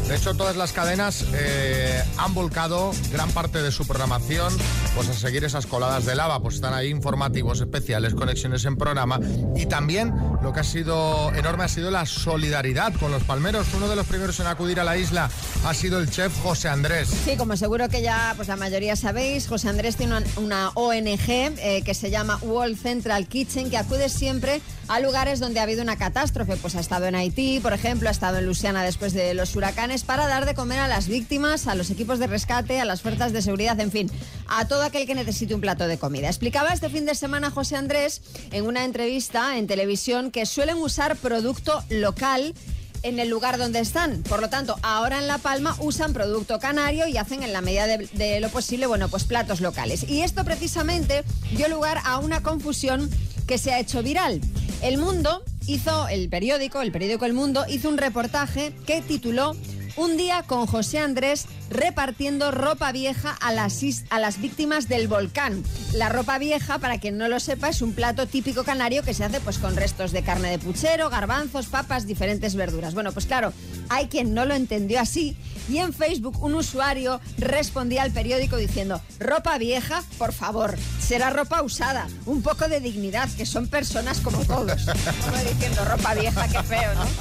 [0.09, 4.53] De hecho, todas las cadenas eh, han volcado gran parte de su programación
[4.95, 6.41] pues, a seguir esas coladas de lava.
[6.41, 9.19] Pues están ahí informativos especiales, conexiones en programa.
[9.57, 13.67] Y también lo que ha sido enorme ha sido la solidaridad con los palmeros.
[13.75, 15.31] Uno de los primeros en acudir a la isla
[15.65, 17.09] ha sido el chef José Andrés.
[17.25, 21.83] Sí, como seguro que ya pues la mayoría sabéis, José Andrés tiene una, ONG eh,
[21.85, 25.97] que se llama World Central Kitchen, que acude siempre a lugares donde ha habido una
[25.97, 26.57] catástrofe.
[26.57, 30.05] Pues ha estado en Haití, por ejemplo, ha estado en Luisiana después de los huracanes,
[30.05, 33.33] para dar de comer a las víctimas, a los equipos de rescate, a las fuerzas
[33.33, 34.11] de seguridad, en fin,
[34.49, 36.29] a todo aquel que necesite un plato de comida.
[36.29, 41.17] Explicaba este fin de semana José Andrés en una entrevista en televisión que suelen usar
[41.17, 42.55] producto local
[43.03, 44.23] en el lugar donde están.
[44.23, 47.87] Por lo tanto, ahora en La Palma usan producto canario y hacen en la medida
[47.87, 50.05] de, de lo posible, bueno, pues platos locales.
[50.09, 53.11] Y esto precisamente dio lugar a una confusión
[53.47, 54.41] que se ha hecho viral.
[54.85, 59.57] El Mundo hizo, el periódico, el periódico El Mundo, hizo un reportaje que tituló
[59.97, 65.63] Un día con José Andrés repartiendo ropa vieja a las, a las víctimas del volcán.
[65.95, 69.25] La ropa vieja, para quien no lo sepa, es un plato típico canario que se
[69.25, 72.93] hace pues con restos de carne de puchero, garbanzos, papas, diferentes verduras.
[72.93, 73.55] Bueno, pues claro,
[73.89, 75.35] hay quien no lo entendió así
[75.69, 81.63] y en Facebook un usuario respondía al periódico diciendo, ropa vieja, por favor, será ropa
[81.63, 84.85] usada, un poco de dignidad, que son personas como todos.
[85.25, 87.05] Como diciendo, ropa vieja, qué feo, ¿no?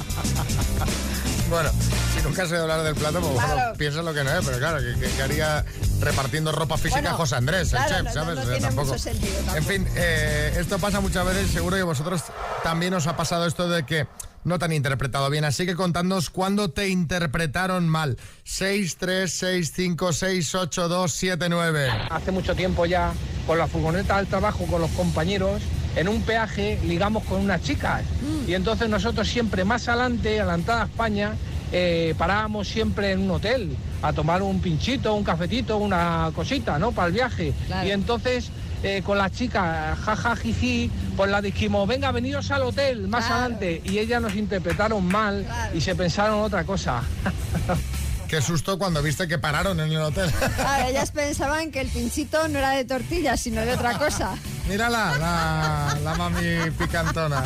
[1.50, 1.70] Bueno,
[2.16, 3.76] si nunca oído hablar del plato, pues bueno, Claro.
[3.76, 5.62] piensa lo que no es, pero claro, que, haría
[6.00, 8.36] repartiendo ropa física Bueno, José Andrés, claro, el chef, no- no- ¿sabes?
[8.36, 9.56] no O sea, tiene mucho sentido tampoco.
[9.58, 12.22] En fin, eh, esto pasa muchas veces, seguro que vosotros
[12.62, 14.06] también os ha pasado esto de que
[14.44, 18.18] no te han interpretado bien, así que contadnos cuándo te interpretaron mal.
[18.44, 21.90] 6, 3, 6, 5, 6, 8, 2, 7, 9.
[22.10, 23.12] Hace mucho tiempo ya,
[23.46, 25.62] con la furgoneta del trabajo, con los compañeros,
[25.96, 28.04] en un peaje ligamos con unas chicas.
[28.46, 31.34] Y entonces nosotros siempre más adelante, a la entrada a España,
[31.72, 36.92] eh, parábamos siempre en un hotel a tomar un pinchito, un cafetito, una cosita, ¿no?
[36.92, 37.52] Para el viaje.
[37.66, 37.88] Claro.
[37.88, 38.50] Y entonces...
[38.84, 43.80] eh, con las chicas, jaja, jiji, pues la dijimos, venga, venidos al hotel, más adelante.
[43.82, 47.02] Y ellas nos interpretaron mal y se pensaron otra cosa.
[48.28, 50.30] Qué susto cuando viste que pararon en el hotel.
[50.30, 54.34] Claro, ellas pensaban que el pinchito no era de tortilla, sino de otra cosa.
[54.68, 57.42] Mírala, la, la mami picantona.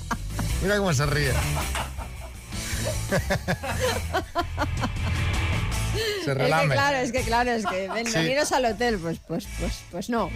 [0.62, 1.32] Mira cómo se ríe.
[6.06, 6.74] Se Es que relame.
[6.74, 8.12] claro, es que claro, es que ven, Sí.
[8.18, 10.30] veniros al hotel, pues, pues, pues, pues no.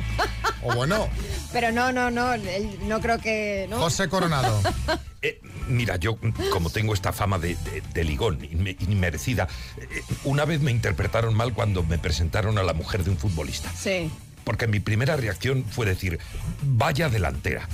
[0.62, 1.08] O bueno,
[1.52, 3.66] Pero no, no, no, él- no creo que.
[3.68, 3.78] ¿no?
[3.78, 4.60] José Coronado.
[5.22, 6.16] Eh, mira, yo
[6.50, 9.84] como tengo esta fama de, de- de ligón inme- inmerecida, eh,
[10.24, 13.70] una vez me interpretaron mal cuando me presentaron a la mujer de un futbolista.
[13.78, 14.10] Sí.
[14.50, 16.18] Porque mi primera reacción fue decir,
[16.62, 17.68] vaya delantera.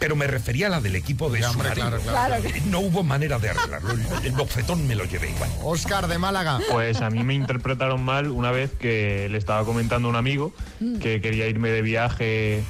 [0.00, 2.00] Pero me refería a la del equipo de su hombre, marido.
[2.00, 2.34] claro, claro.
[2.48, 3.92] Eh, No hubo manera de arreglarlo.
[4.24, 5.48] El, bofetón me lo llevé igual.
[5.62, 6.58] Oscar de Málaga.
[6.68, 10.52] Pues a mí me interpretaron mal una vez que le estaba comentando a un amigo
[10.80, 10.98] Mm.
[10.98, 12.64] que quería irme de viaje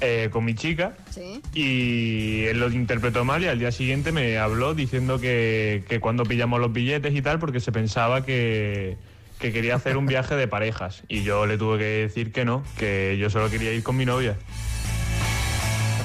[0.00, 1.40] eh, con mi chica Sí.
[1.54, 6.22] y él lo interpretó mal y al día siguiente me habló diciendo que, que cuando
[6.22, 8.96] pillamos los billetes y tal porque se pensaba que,
[9.38, 12.64] que quería hacer un viaje de parejas y yo le tuve que decir que no,
[12.78, 14.36] que yo solo quería ir con mi novia.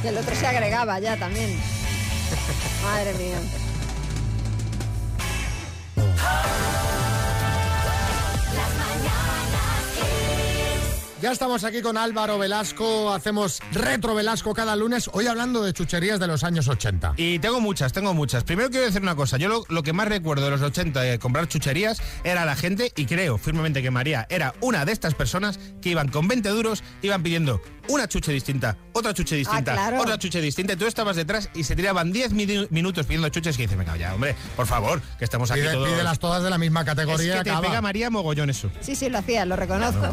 [0.03, 1.57] Y el otro se agregaba ya también.
[2.83, 3.37] Madre mía.
[11.21, 16.17] Ya estamos aquí con Álvaro Velasco, hacemos retro Velasco cada lunes, hoy hablando de chucherías
[16.17, 17.15] de los años 80.
[17.17, 18.45] Y tengo muchas, tengo muchas.
[18.45, 19.35] Primero quiero decir una cosa.
[19.35, 23.05] Yo lo, que más recuerdo de los 80 de comprar chucherías era la gente, y
[23.05, 27.21] creo firmemente que María era una de estas personas que iban con 20 duros, iban
[27.21, 29.99] pidiendo una chuche distinta, otra chuche distinta, claro.
[30.01, 30.73] otra chuche distinta.
[30.73, 33.97] Y tú estabas detrás y se tiraban 10 minu- minutos pidiendo chuches que dices, venga,
[33.97, 35.89] ya, hombre, por favor, que estamos aquí Pide- todos...
[35.89, 37.37] pídelas todas de la misma Es categoría.
[37.39, 37.67] que te acaba.
[37.67, 38.71] pega María mogollón eso.
[38.79, 40.07] Sí, sí, lo hacía, lo reconozco.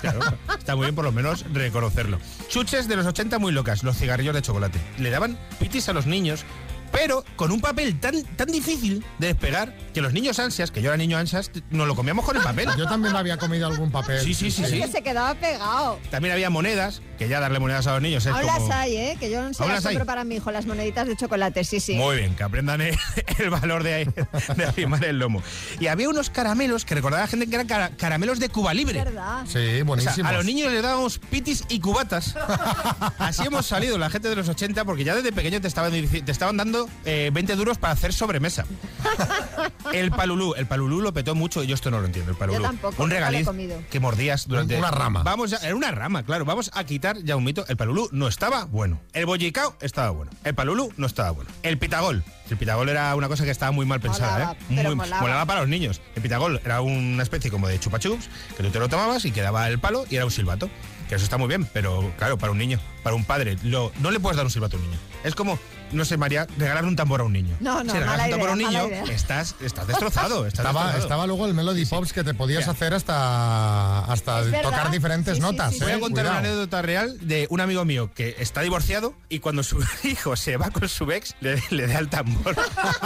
[0.00, 0.20] Claro,
[0.58, 2.18] está muy bien por lo menos reconocerlo.
[2.48, 4.78] Chuches de los 80 muy locas, los cigarrillos de chocolate.
[4.98, 6.44] Le daban pitis a los niños,
[6.92, 10.88] pero con un papel tan, tan difícil de despegar que los niños ansias, que yo
[10.88, 12.68] era niño ansias, nos lo comíamos con el papel.
[12.78, 14.20] Yo también había comido algún papel.
[14.20, 14.80] Sí, sí, sí, Es sí.
[14.80, 15.98] que se quedaba pegado.
[16.10, 18.68] También había monedas que ya darle monedas a los niños es Aún como...
[18.68, 19.16] las hay, ¿eh?
[19.18, 19.94] Que yo no sé ¿Aún las hay?
[19.94, 21.94] compro para mi hijo, las moneditas de chocolate, sí, sí.
[21.94, 22.96] Muy bien, que aprendan el,
[23.38, 24.10] el valor de,
[24.56, 25.42] de arrimar el lomo.
[25.80, 28.74] Y había unos caramelos que recordaba a la gente que eran cara- caramelos de Cuba
[28.74, 29.02] Libre.
[29.04, 29.44] ¿Verdad?
[29.46, 30.30] Sí, O sea, buenísimos.
[30.30, 32.36] a los niños les dábamos pitis y cubatas.
[33.18, 36.32] Así hemos salido la gente de los 80 porque ya desde pequeño te estaban, te
[36.32, 38.64] estaban dando eh, 20 duros para hacer sobremesa.
[39.92, 42.58] El palulú, el palulú lo petó mucho y yo esto no lo entiendo, el palulú.
[42.58, 43.46] Yo tampoco, Un regaliz
[43.90, 44.76] que mordías durante...
[44.76, 45.22] Una rama.
[45.22, 46.44] Vamos ya, era una rama, claro.
[46.44, 47.64] Vamos a quitar ya un mito.
[47.68, 49.00] El palulú no estaba bueno.
[49.12, 50.30] El bollicao estaba bueno.
[50.44, 51.50] El palulú no estaba bueno.
[51.62, 52.24] El pitagol.
[52.50, 54.94] El pitagol era una cosa que estaba muy mal pensada, Molaba, ¿eh?
[54.94, 55.46] Muy- molaba.
[55.46, 56.00] para los niños.
[56.14, 59.32] El pitagol era una especie como de chupa chups que tú te lo tomabas y
[59.32, 60.68] quedaba el palo y era un silbato.
[61.08, 64.10] Que eso está muy bien, pero claro, para un niño, para un padre, lo, no
[64.10, 64.98] le puedes dar un silbato a un niño.
[65.22, 65.58] Es como,
[65.92, 67.56] no sé, María, regalarle un tambor a un niño.
[67.60, 69.02] No, no, si regalas un tambor a un idea, niño, idea.
[69.14, 70.46] estás, estás destrozado.
[70.46, 71.02] Estás Estaba, destrozado.
[71.04, 72.72] estaba luego el Melody Pops que te podías Mira.
[72.72, 75.74] hacer hasta, hasta tocar diferentes Sí, sí, notas.
[75.74, 76.00] sí, Voy a ¿eh?
[76.00, 76.48] contar una Cuidado.
[76.54, 80.70] anécdota real de un amigo mío que está divorciado y cuando su hijo se va
[80.70, 82.56] con su ex le, le da el tambor.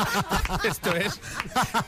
[0.64, 1.20] Esto es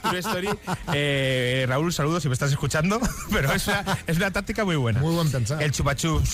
[0.03, 0.49] True Story.
[0.93, 3.01] Eh, Raúl, saludos si me estás escuchando,
[3.33, 5.01] pero es una, es una táctica muy buena.
[5.01, 5.63] Muy buen pensar.
[5.63, 5.73] El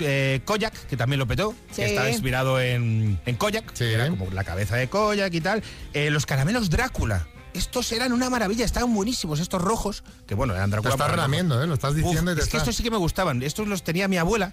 [0.01, 1.77] eh, Koyak, que también lo petó, Sí.
[1.77, 3.85] que está inspirado en, en Koyak, Sí.
[3.85, 5.63] que era como la cabeza de Koyak y tal.
[5.95, 7.27] Eh, los caramelos Drácula.
[7.55, 10.91] Estos eran una maravilla, estaban buenísimos, estos rojos, que bueno, eran Te Drácula.
[10.95, 11.27] estás para rojos.
[11.31, 11.67] relamiendo, ¿eh?
[11.67, 12.63] Lo estás Uf, diciendo y te es que estás...
[12.63, 13.43] estos sí que me gustaban.
[13.43, 14.53] Estos los tenía mi abuela.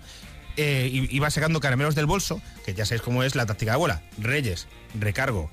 [0.58, 3.76] eh, y- iba sacando caramelos del bolso, que ya sabéis cómo es la táctica de
[3.76, 4.02] abuela.
[4.18, 5.52] Reyes, recargo,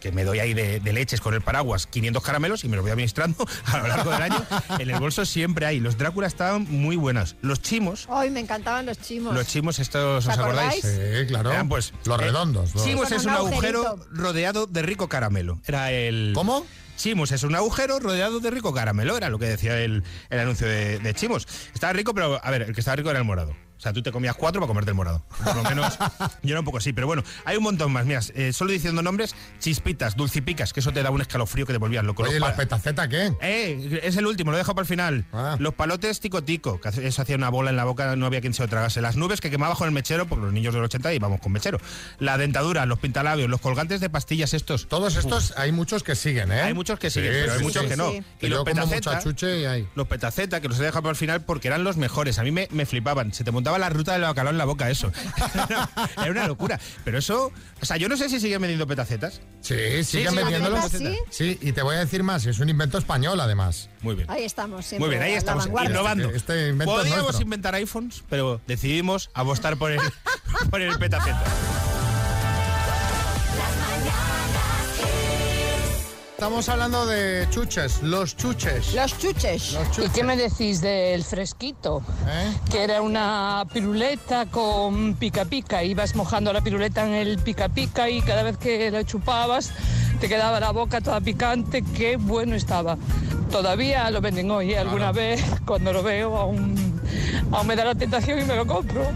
[0.00, 2.82] que me doy ahí de, de leches con el paraguas 500 caramelos y me los
[2.82, 4.44] voy administrando a lo largo del año.
[4.78, 5.80] En el bolso siempre hay.
[5.80, 7.36] Los Drácula estaban muy buenas.
[7.42, 9.34] Los chimos, Ay, me encantaban los chimos.
[9.34, 10.82] los chimos estos, ¿Os ¿os acordáis?
[10.82, 11.50] Sí, claro.
[11.52, 12.74] Eran pues los eh, redondos.
[12.74, 15.60] los- Chimos es un un agujero rodeado de rico caramelo.
[15.66, 16.32] Era el.
[16.34, 16.64] ¿Cómo?
[16.96, 20.66] Chimos es un agujero rodeado de rico caramelo, era lo que decía el, el anuncio
[20.68, 21.48] de, de Chimos.
[21.74, 23.56] Estaba rico, pero a ver, el que estaba rico era el morado.
[23.82, 25.24] O sea, tú te comías cuatro para comerte el morado.
[25.42, 25.98] Por lo menos
[26.44, 28.06] yo era un poco así, pero bueno, hay un montón más.
[28.06, 31.80] Mira, eh, solo diciendo nombres, chispitas, dulcipicas, que eso te da un escalofrío que te
[31.80, 32.22] volvías loco.
[32.22, 33.34] Oye, ¿y la petaceta qué?
[33.40, 35.24] eh, es el último, lo dejo para el final.
[35.32, 35.56] Ah.
[35.58, 38.54] Los palotes tico tico, que eso hacía una bola en la boca, no había quien
[38.54, 39.00] se lo tragase.
[39.00, 41.80] Las nubes que quemaba con el mechero, porque los niños del 80 íbamos con mechero.
[42.20, 44.86] La dentadura, los pintalabios, los colgantes de pastillas estos.
[44.86, 46.60] Todos estos, hay muchos que siguen, ¿eh?
[46.60, 47.88] Hay muchos que siguen, Sí, pero hay muchos sí.
[47.88, 48.12] que no.
[48.40, 49.88] Y los petaceta, y hay.
[49.96, 52.38] los petaceta, que los he dejado para el final porque eran los mejores.
[52.38, 53.32] A mí me, me flipaban.
[53.32, 55.12] Se te montaba la ruta del bacalao en la boca, eso.
[56.16, 56.78] Era una locura.
[57.04, 59.40] Pero eso, o sea, yo no sé si siguen vendiendo petacetas.
[59.60, 60.88] Sí, siguen sí, neta,
[61.30, 63.88] Sí, y te voy a decir más, es un invento español además.
[64.00, 64.30] Muy bien.
[64.30, 66.30] Ahí estamos, Muy bien, ahí estamos, innovando.
[66.30, 67.42] Este invento es Podríamos nuestro.
[67.42, 70.00] inventar iPhones, pero decidimos apostar por el,
[70.70, 71.42] por el petaceta.
[76.42, 78.94] Estamos hablando de chuches, los chuches.
[78.94, 79.74] Los chuches.
[79.74, 82.02] Los ¿Y qué me decís del fresquito?
[82.26, 82.52] ¿Eh?
[82.68, 85.84] Que era una piruleta con pica pica.
[85.84, 89.70] Ibas mojando la piruleta en el pica pica y cada vez que la chupabas
[90.20, 91.84] te quedaba la boca toda picante.
[91.96, 92.98] Qué bueno estaba.
[93.52, 94.72] Todavía lo venden hoy.
[94.72, 94.78] ¿eh?
[94.78, 97.00] Alguna vez cuando lo veo aún,
[97.52, 99.06] aún me da la tentación y me lo compro.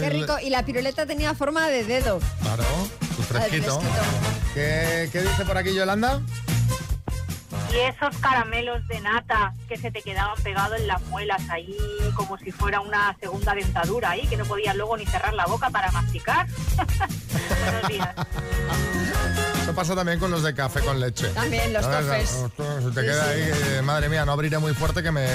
[0.00, 0.36] Qué rico.
[0.42, 2.18] Y la piruleta tenía forma de dedo.
[2.42, 2.64] Claro,
[3.24, 3.80] fresquito.
[4.54, 6.20] ¿Qué, qué dice por aquí Yolanda?
[7.72, 11.76] Y esos caramelos de nata que se te quedaban pegados en las muelas ahí,
[12.14, 15.70] como si fuera una segunda dentadura ahí, que no podías luego ni cerrar la boca
[15.70, 16.46] para masticar.
[17.64, 18.14] Buenos días.
[19.74, 21.26] Eso pasa también con los de café con leche.
[21.30, 21.84] También, los.
[21.84, 25.26] Se te Sí, queda ahí, eh, madre mía, no abriré muy fuerte que me,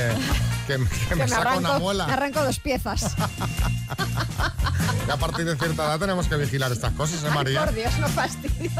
[0.65, 2.07] que, me- que me saca una muela.
[2.07, 3.03] me arranco dos piezas.
[5.11, 7.65] A partir de cierta edad tenemos que vigilar estas cosas, ¿eh, Ay, María?
[7.65, 8.71] por Dios, no fastidies.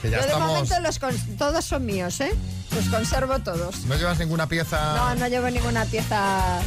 [0.00, 2.32] Que ya Yo de estamos- momento los cons- todos son míos, ¿eh?
[2.74, 3.84] Los conservo todos.
[3.84, 4.94] ¿No llevas ninguna pieza?
[4.96, 6.60] No, no llevo ninguna pieza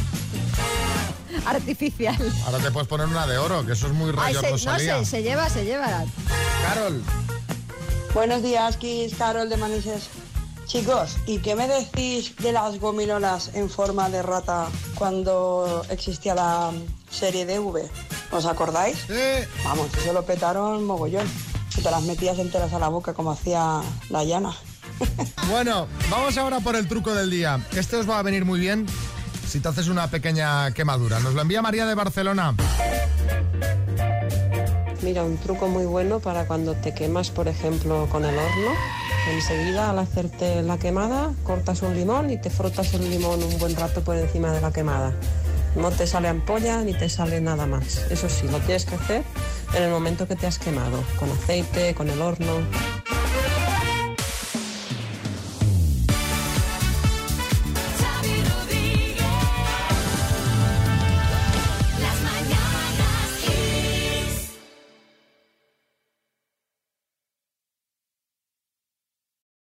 [1.46, 2.16] artificial.
[2.46, 5.22] Ahora te puedes poner una de oro, que eso es muy se, no sé, se
[5.24, 6.04] lleva, se lleva.
[6.62, 7.02] Carol.
[8.12, 10.08] Buenos días, Kiss, Carol de Manises.
[10.66, 16.72] Chicos, ¿y qué me decís de las gominolas en forma de rata cuando existía la
[17.10, 17.88] serie de V?
[18.32, 19.06] ¿Os acordáis?
[19.64, 21.26] Vamos, eso lo petaron mogollón.
[21.74, 23.80] Que te las metías enteras a la boca como hacía
[24.10, 24.54] la llana.
[25.48, 27.58] Bueno, vamos ahora por el truco del día.
[27.72, 28.86] Este os va a venir muy bien
[29.48, 31.18] si te haces una pequeña quemadura.
[31.18, 32.54] Nos lo envía María de Barcelona.
[35.02, 38.72] Mira, un truco muy bueno para cuando te quemas, por ejemplo, con el horno.
[39.30, 43.74] Enseguida, al hacerte la quemada, cortas un limón y te frotas el limón un buen
[43.76, 45.14] rato por encima de la quemada.
[45.74, 48.10] No te sale ampolla ni te sale nada más.
[48.10, 49.22] Eso sí, lo tienes que hacer
[49.74, 52.52] en el momento que te has quemado, con aceite, con el horno.